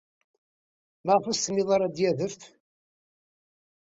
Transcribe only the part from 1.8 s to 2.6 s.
ad d-yadef?